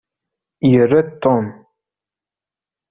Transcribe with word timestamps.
Yerra-d 0.71 1.09
Tom. 1.23 1.45